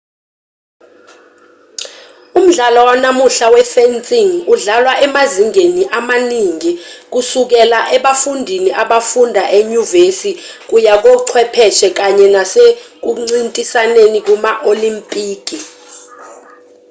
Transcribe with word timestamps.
umdlalo 2.39 2.79
wanamuhla 2.89 3.47
we-fencing 3.55 4.31
udlalwa 4.53 4.93
emazingeni 5.05 5.83
amaningi 5.99 6.71
kusukela 7.13 7.79
ebafundini 7.95 8.69
abafunda 8.83 9.43
enyuvesi 9.57 10.31
kuya 10.69 10.95
kochwepheshe 11.03 11.87
kanye 11.97 12.25
nasekuncintisaneni 12.35 14.19
kuma-olimpiki 14.27 15.57